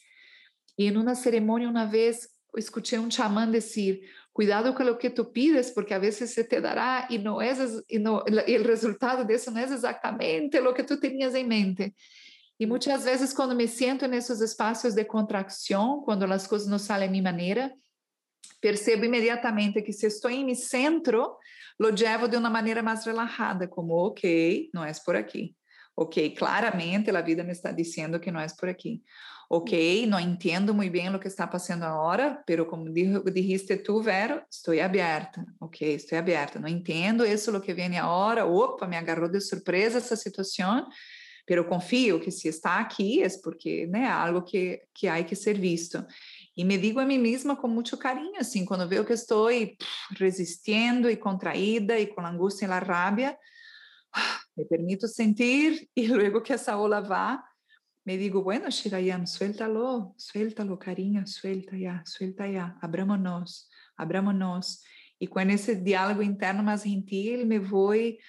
[0.76, 4.02] E em uma cerimônia, uma vez, escutei um chamán dizer,
[4.34, 8.58] cuidado com o que tu pides, porque a vezes se te dará e no, e
[8.58, 11.94] o resultado disso não é exatamente o que tu tinhas em mente.
[12.60, 17.08] E muitas vezes, quando me sinto nesses espaços de contração, quando as coisas não saem
[17.08, 17.74] a minha maneira,
[18.62, 21.36] percebo imediatamente que se estou em meu centro,
[21.80, 25.56] lo levo de uma maneira mais relajada, como, ok, não é por aqui.
[25.96, 29.02] Ok, claramente a vida me está dizendo que não é por aqui
[29.54, 34.42] ok, não entendo muito bem o que está passando agora, pero como dijiste tu, Vero,
[34.50, 39.28] estou aberta, ok, estou aberta, não entendo isso o que vem agora, opa, me agarrou
[39.28, 40.88] de surpresa essa situação,
[41.46, 45.36] pero confio que se está aqui é porque né, é algo que, que há que
[45.36, 46.02] ser visto.
[46.56, 49.50] E me digo a mim mesma com muito carinho, assim, quando vejo que estou
[50.18, 53.38] resistindo e contraída e com a angústia e a rabia,
[54.56, 57.44] me permito sentir e logo que essa ola vá,
[58.04, 64.84] me digo, bueno, Shirayam, suéltalo, suéltalo, cariño, suelta ya, suelta ya, abrámonos, abrámonos.
[65.20, 68.20] Y con ese diálogo interno más gentil, me voy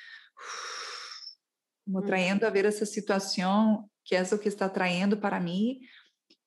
[1.85, 5.81] como trayendo a ver essa situação, que é o que está trayendo para mim,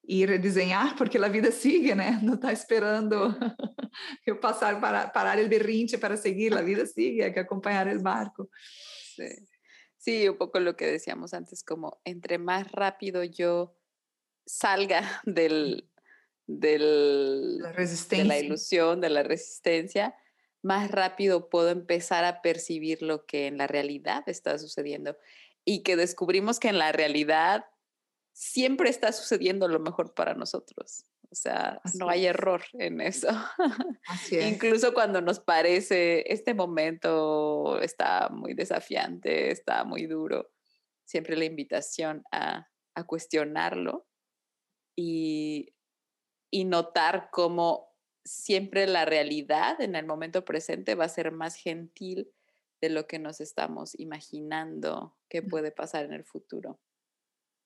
[0.07, 2.19] e redesenhar, porque a vida sigue, né?
[2.21, 3.15] Não está esperando
[4.25, 8.01] eu passar para parar o berrinte para seguir, a vida sigue, é que acompanhar o
[8.01, 8.47] barco.
[9.15, 9.54] Sí.
[10.05, 13.75] Sí, un poco lo que decíamos antes, como entre más rápido yo
[14.45, 15.89] salga del,
[16.45, 20.15] del, La de la ilusión, de la resistencia,
[20.61, 25.17] más rápido puedo empezar a percibir lo que en la realidad está sucediendo
[25.63, 27.65] y que descubrimos que en la realidad
[28.31, 31.05] siempre está sucediendo lo mejor para nosotros.
[31.35, 32.29] O sea, Así no hay es.
[32.29, 33.27] error en eso.
[34.07, 34.53] Así es.
[34.53, 40.49] Incluso cuando nos parece este momento está muy desafiante, está muy duro,
[41.03, 44.07] siempre la invitación a, a cuestionarlo
[44.95, 45.75] y,
[46.49, 47.89] y notar cómo
[48.23, 52.31] siempre la realidad en el momento presente va a ser más gentil
[52.79, 56.79] de lo que nos estamos imaginando que puede pasar en el futuro.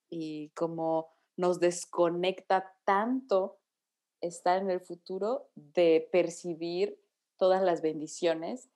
[0.10, 3.62] Y cómo nos desconecta tanto
[4.20, 7.02] estar en el futuro de percibir
[7.38, 8.70] todas las bendiciones,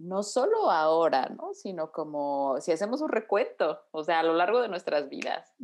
[0.00, 1.54] no solo ahora, ¿no?
[1.54, 5.54] Sino como si hacemos un recuento, o sea, a lo largo de nuestras vidas,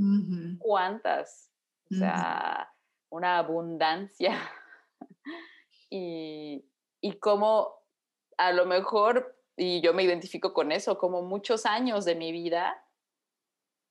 [0.61, 1.51] ¿cuántas?
[1.91, 2.73] O sea,
[3.11, 4.39] una abundancia.
[5.91, 6.65] y,
[7.01, 7.75] y cómo
[8.39, 12.81] a lo mejor, y yo me identifico con eso, como muchos años de mi vida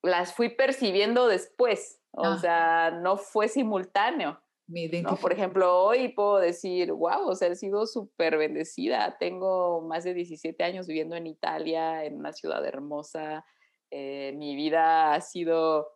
[0.02, 2.38] las fui percibiendo después, o Ah.
[2.40, 4.40] sea, no fue simultáneo.
[4.68, 4.88] Me ¿no?
[4.88, 5.22] identifico.
[5.22, 9.18] Por ejemplo, hoy puedo decir, wow, o sea, he sido súper bendecida.
[9.20, 13.46] Tengo más de 17 años viviendo en Italia, en una ciudad hermosa.
[13.92, 15.90] Eh, mi vida ha sido,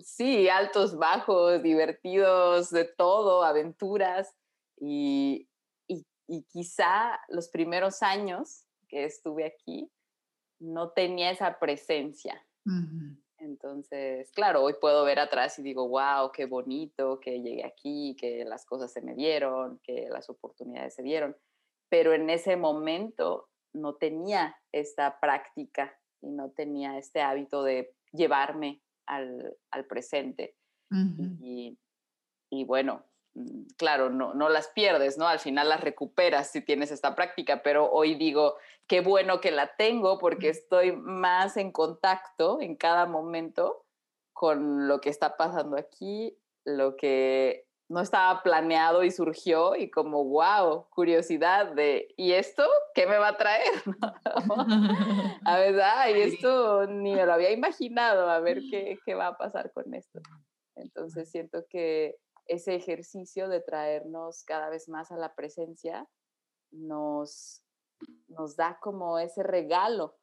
[0.00, 4.36] sí, altos, bajos, divertidos, de todo, aventuras.
[4.80, 5.48] Y,
[5.88, 9.90] y, y quizá los primeros años que estuve aquí
[10.60, 12.46] no tenía esa presencia.
[12.64, 13.16] Ujú.
[13.60, 18.44] Entonces, claro, hoy puedo ver atrás y digo, wow, qué bonito que llegué aquí, que
[18.44, 21.36] las cosas se me dieron, que las oportunidades se dieron.
[21.88, 28.80] Pero en ese momento no tenía esta práctica y no tenía este hábito de llevarme
[29.06, 30.54] al, al presente.
[31.40, 31.76] Y,
[32.50, 33.04] y bueno,
[33.76, 35.26] claro, no, no las pierdes, ¿no?
[35.28, 39.74] Al final las recuperas si tienes esta práctica, pero hoy digo, qué bueno que la
[39.76, 43.84] tengo porque estoy más en contacto en cada momento
[44.32, 50.24] con lo que está pasando aquí, lo que no estaba planeado y surgió y como,
[50.24, 52.62] wow, curiosidad de, ¿y esto
[52.94, 53.72] qué me va a traer?
[55.44, 59.38] a ver, ay, esto ni me lo había imaginado, a ver qué, qué va a
[59.38, 60.20] pasar con esto.
[60.76, 62.16] Entonces siento que
[62.48, 66.08] ese ejercicio de traernos cada vez más a la presencia
[66.70, 67.62] nos,
[68.28, 70.16] nos da como ese regalo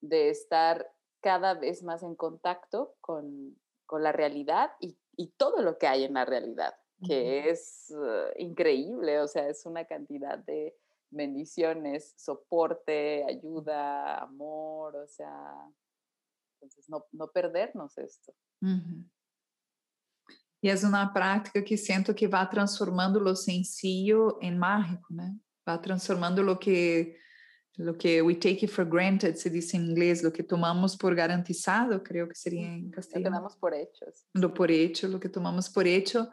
[0.00, 3.56] de estar cada vez más en contacto con,
[3.86, 6.74] con la realidad y, y, todo lo que hay en la realidad,
[7.06, 10.76] que es uh, increíble, o sea, es una cantidad de
[11.10, 15.54] bendiciones, soporte, ayuda, amor, o sea,
[16.54, 18.34] entonces no, no perdernos esto.
[20.62, 25.34] E é uma prática que sinto que vai transformando o sencillo em mágico, né?
[25.66, 27.16] Vai transformando o que
[27.78, 32.00] lo que we take for granted, se diz em inglês, lo que tomamos por garantizado,
[32.00, 33.36] creio que seria em Lo que castelhano.
[33.36, 34.26] damos por hechos.
[34.34, 36.30] Lo por hecho, lo que tomamos por hecho,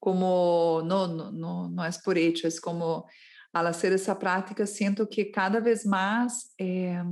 [0.00, 3.06] como no, no, no es por hecho, es como
[3.52, 7.02] al hacer essa prática, sinto que cada vez mais eh,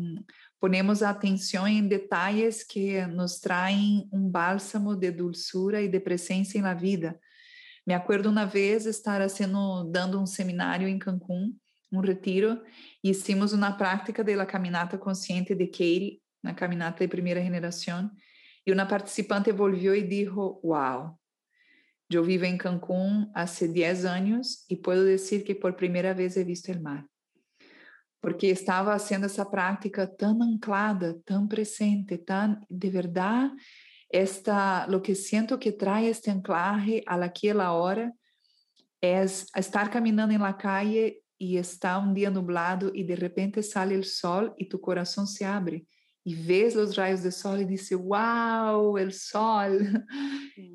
[0.61, 6.75] ponemos atenção em detalhes que nos traem um bálsamo de dulçura e de presença na
[6.75, 7.19] vida.
[7.87, 11.55] Me acordo uma vez estar haciendo, dando um seminário em Cancún,
[11.91, 12.61] um retiro,
[13.03, 18.11] e hicimos uma prática de caminata consciente de Katie, na caminata de primeira generação,
[18.67, 21.19] e uma participante volvió e dijo, wow,
[22.11, 26.45] eu vivo em Cancún há 10 anos e posso dizer que por primeira vez he
[26.45, 27.07] visto o mar
[28.21, 33.55] porque estava sendo essa prática tão anclada, tão presente, tão de verdade,
[34.11, 38.13] esta, lo que sinto que traz este anclaje a aquela hora
[39.03, 43.97] é estar caminhando em la calle e está um dia nublado e de repente sale
[43.97, 45.87] o sol e tu coração se abre
[46.27, 49.71] e vês os raios de sol e diz: "Uau, wow, o sol!"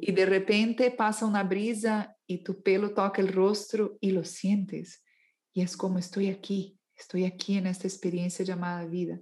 [0.02, 5.00] E de repente passa uma brisa e tu pelo toca o rosto e lo sientes.
[5.56, 9.20] E é como estou aqui estoy aquí en esta experiencia llamada vida.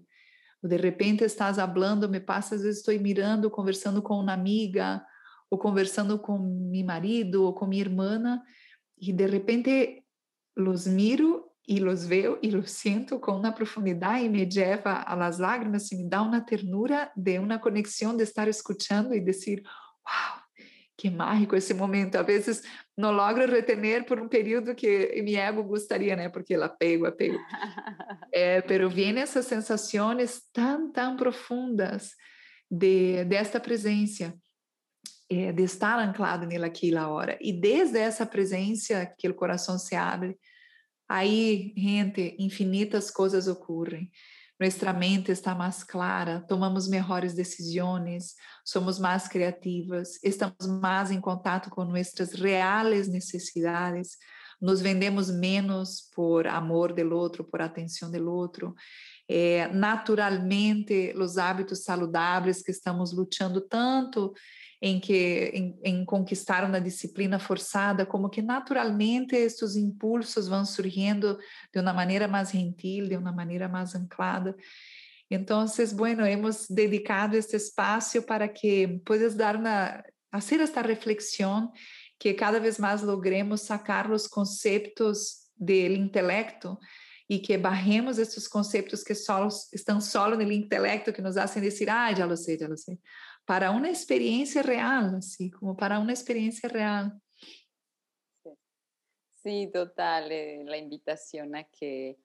[0.61, 5.03] O de repente estás hablando, me passa, às vezes estou mirando, conversando com uma amiga,
[5.49, 8.41] ou conversando com meu marido, ou com minha irmã,
[8.97, 10.05] e de repente
[10.55, 15.15] los miro e los veo e los siento com uma profundidade e me lleva a
[15.15, 20.41] lágrimas e me dá uma ternura de uma conexão de estar escutando e dizer, wow,
[20.97, 22.15] que mágico esse momento.
[22.15, 22.63] Às vezes
[22.97, 26.29] não logro retener por um período que meu ego gostaria, né?
[26.29, 27.39] Porque ele apego, apego.
[28.31, 32.11] É, pero vem essas sensações tão, tão profundas
[32.69, 34.33] de desta presença,
[35.29, 37.37] é, de estar anclado nele aqui e hora.
[37.41, 40.37] E desde essa presença que o coração se abre,
[41.07, 44.09] aí, gente, infinitas coisas ocorrem.
[44.61, 51.71] Nuestra mente está mais clara, tomamos melhores decisões, somos mais criativas, estamos mais em contato
[51.71, 54.17] com nossas reais necessidades,
[54.61, 58.75] nos vendemos menos por amor do outro, por atenção do outro.
[59.33, 64.33] É, naturalmente, os hábitos saludáveis que estamos lutando tanto
[64.81, 71.37] em que em, em, conquistar uma disciplina forçada, como que naturalmente estes impulsos vão surgindo
[71.73, 74.53] de uma maneira mais gentil, de uma maneira mais anclada.
[75.29, 75.65] Então,
[75.95, 81.71] bueno, hemos dedicado este espaço para que puedas dar uma, fazer esta reflexão,
[82.19, 86.77] que cada vez mais logremos sacar os conceitos do intelecto
[87.31, 91.89] e que barremos esses conceitos que só, estão só no intelecto, que nos fazem dizer,
[91.89, 92.99] ah, já lo sei, já lo sei
[93.45, 97.21] para una experiencia real, así como para una experiencia real.
[99.43, 102.17] Sí, total, eh, la invitación a que,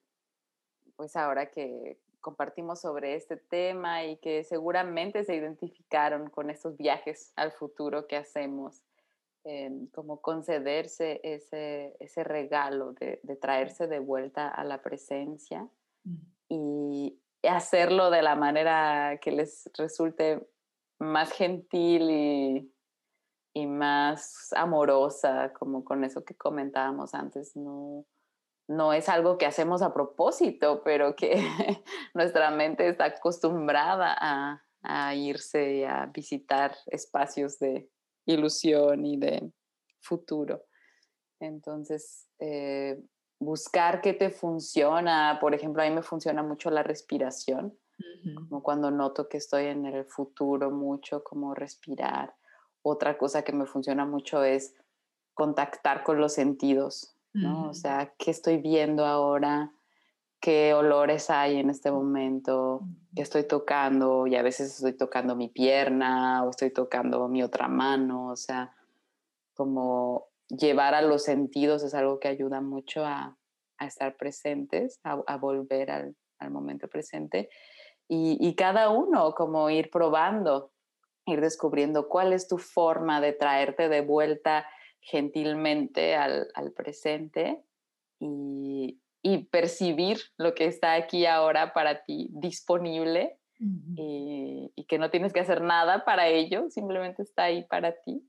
[0.95, 7.33] pues ahora que compartimos sobre este tema y que seguramente se identificaron con estos viajes
[7.35, 8.83] al futuro que hacemos,
[9.47, 15.69] em, como concederse ese, ese regalo de, de, traerse de vuelta a la presencia
[16.49, 20.47] y hacerlo de la manera que les resulte
[20.99, 22.73] más gentil y,
[23.53, 28.05] y, más amorosa, como con eso que comentábamos antes, no,
[28.67, 31.35] no es algo que hacemos a propósito, pero que
[32.13, 37.89] nuestra mente está acostumbrada a, a irse y a visitar espacios de
[38.27, 39.51] ilusión y de
[39.99, 40.63] futuro.
[41.39, 43.01] Entonces, eh,
[43.39, 47.75] buscar qué te funciona, por ejemplo, a mí me funciona mucho la respiración
[48.35, 52.35] como cuando noto que estoy en el futuro mucho, como respirar.
[52.81, 54.75] Otra cosa que me funciona mucho es
[55.33, 57.69] contactar con los sentidos, ¿no?
[57.69, 59.71] O sea, ¿qué estoy viendo ahora?
[60.39, 62.81] ¿Qué olores hay en este momento?
[63.15, 64.27] ¿Qué estoy tocando?
[64.27, 68.75] Y a veces estoy tocando mi pierna o estoy tocando mi otra mano, o sea,
[69.53, 73.37] como llevar a los sentidos es algo que ayuda mucho a,
[73.77, 77.49] a estar presentes, a, a volver al, al momento presente
[78.09, 80.71] y, cada uno como ir probando,
[81.25, 84.65] ir descubriendo cuál es tu forma de traerte de vuelta
[85.01, 87.63] gentilmente al, presente
[88.19, 88.99] y,
[89.51, 95.61] percibir lo que está aquí ahora para ti disponible y, que no tienes que hacer
[95.61, 98.25] nada para ello, simplemente está ahí para ti.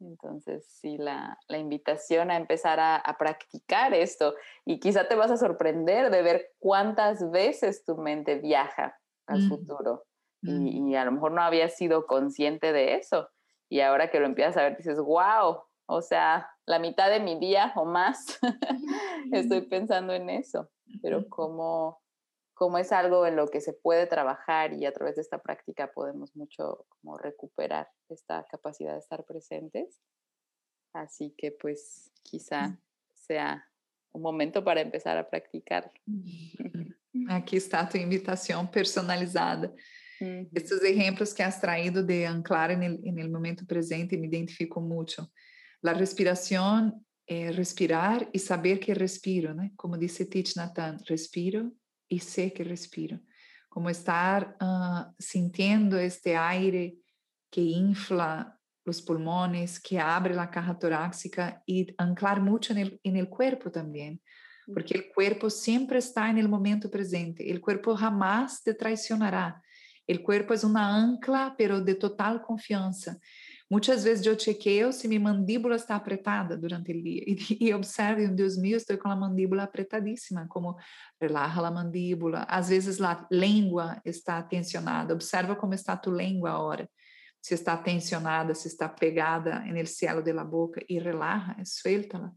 [0.00, 6.10] Entonces, sí, la, invitación a empezar a, practicar esto y quizá te vas a sorprender
[6.10, 10.04] de ver cuántas veces tu mente viaja al futuro.
[10.42, 13.28] Y, a lo mejor no había sido consciente de eso.
[13.68, 17.36] Y ahora que lo empiezas a ver, dices, wow, o sea, la mitad de mi
[17.38, 18.38] día o más
[19.32, 20.70] estoy pensando en eso.
[21.02, 22.00] Pero como,
[22.54, 25.92] como es algo en lo que se puede trabajar y a través de esta práctica
[25.92, 30.00] podemos mucho como recuperar esta capacidad de estar presentes.
[30.94, 32.78] Así que pues quizá
[33.14, 33.66] sea
[34.12, 35.90] un momento para empezar a practicar.
[37.28, 39.74] Aqui está a tua invitação personalizada.
[40.20, 40.48] Uhum.
[40.54, 45.28] Esses exemplos que has traído de anclar no momento presente me identifico muito.
[45.84, 49.70] A respiração é respirar e saber que respiro, né?
[49.76, 50.74] Como disse Thich Nhat
[51.08, 51.72] respiro
[52.10, 53.20] e sei que respiro.
[53.68, 56.94] Como estar uh, sentindo este aire
[57.50, 58.52] que infla
[58.86, 64.20] os pulmões, que abre a caja torácica e anclar muito no corpo também
[64.72, 67.42] porque o corpo sempre está no momento presente.
[67.52, 69.60] O corpo jamais te traicionará.
[70.08, 73.18] O corpo é uma ancla, pero de total confiança.
[73.70, 77.22] Muitas vezes eu chequeio se minha mandíbula está apretada durante o dia.
[77.24, 80.76] E, e observo, Deus meu estou com a mandíbula apertadíssima, como
[81.20, 82.44] relaja a mandíbula.
[82.48, 86.90] Às vezes a lengua está tensionada, observa como está tu lengua agora,
[87.40, 92.32] se está tensionada, se está pegada no cielo de la boca y relaja, suéltala.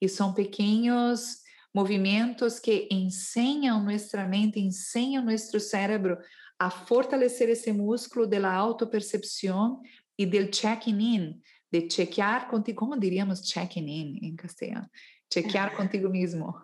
[0.00, 6.18] E são pequenos movimentos que enseñam nossa mente, ensinam nosso cérebro
[6.58, 9.80] a fortalecer esse músculo da autopercepção
[10.22, 14.88] e do checking-in, de chequear contigo, como diríamos checking-in em castelhano?
[15.32, 16.54] Chequear contigo mesmo.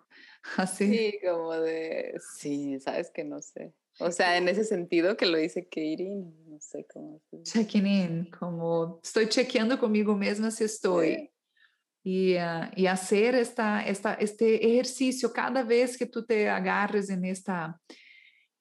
[0.57, 0.87] Así.
[0.87, 3.73] Sí, como de, sí, sabes que no sé.
[4.01, 7.21] O sea, en ese sentido que lo dice Katie, no sé cómo.
[7.43, 11.31] Checking in, como estoy chequeando conmigo misma si estoy.
[12.05, 17.25] Y, uh, y, hacer esta, esta, este ejercicio cada vez que tú te agarres en
[17.25, 17.79] esta,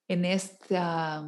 [0.08, 1.24] en esta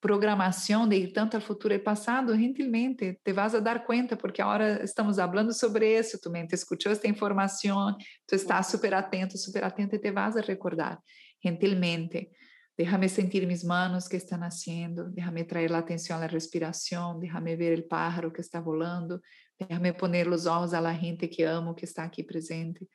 [0.00, 4.82] programação de ir tanto futuro e passado, gentilmente te vas a dar conta, porque agora
[4.84, 9.96] estamos falando sobre isso, tu mente escutou esta informação, tu estás super atento, super atento
[9.96, 11.00] e te vas a recordar,
[11.42, 12.30] gentilmente.
[12.78, 17.78] Déjame sentir mis manos que estão nascendo, déjame trazer a atenção à respiração, déjame ver
[17.78, 19.18] o pájaro que está volando,
[19.58, 22.86] déjame poner os olhos a la gente que amo que está aqui presente.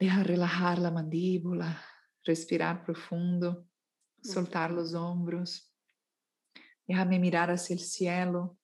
[0.00, 1.76] Deja relajar la mandíbula,
[2.26, 3.66] respirar profundo,
[4.24, 5.67] soltar os ombros.
[6.88, 8.56] Déjame mirar hacia el cielo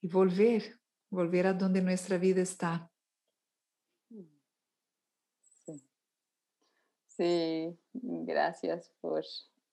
[0.00, 2.90] y volver, volver a donde nuestra vida está.
[7.06, 9.22] Sí, gracias por,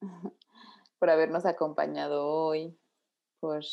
[0.99, 2.77] por habernos acompañado hoy,
[3.39, 3.63] por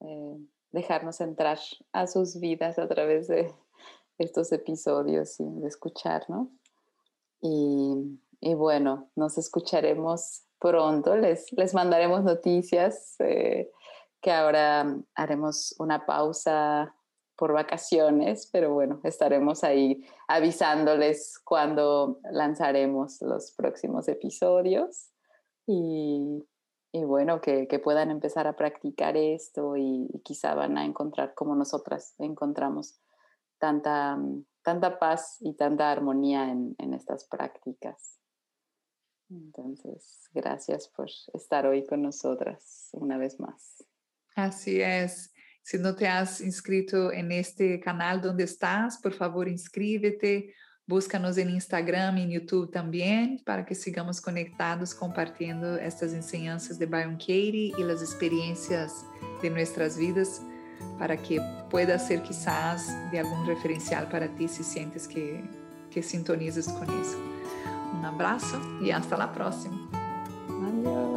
[0.00, 0.38] eh,
[0.70, 1.58] dejarnos entrar
[1.92, 3.54] a sus vidas a través de
[4.16, 6.48] estos episodios y de escucharnos.
[7.42, 11.16] Y, y bueno, nos escucharemos pronto.
[11.16, 13.68] Les, les mandaremos noticias eh,
[14.20, 16.94] que ahora haremos una pausa
[17.36, 25.10] por vacaciones, pero bueno, estaremos ahí avisándoles cuando lanzaremos los próximos episodios
[25.66, 26.46] y,
[26.92, 31.34] y bueno, que, que, puedan empezar a practicar esto y, y, quizá van a encontrar
[31.34, 33.00] como nosotras encontramos
[33.58, 34.16] tanta,
[34.62, 38.21] tanta paz y tanta armonía en, en estas prácticas.
[39.36, 43.84] Entonces, gracias por estar hoy con nosotras una vez más.
[44.34, 45.32] Así es.
[45.62, 50.54] Si no te has inscrito en este canal donde estás, por favor, inscríbete.
[50.86, 56.86] Búscanos en Instagram y en YouTube también para que sigamos conectados compartiendo estas enseñanzas de
[56.86, 59.04] Byron Katie y las experiencias
[59.40, 60.42] de nuestras vidas
[60.98, 65.42] para que pueda ser quizás de algún referencial para ti si sientes que,
[65.90, 67.31] que sintonizas con eso.
[67.94, 69.78] Um abraço e até a próxima.
[70.48, 71.11] Valeu!